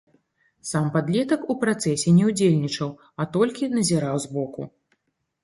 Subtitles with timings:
[0.69, 4.69] Сам падлетак у працэсе не ўдзельнічаў, а толькі назіраў збоку.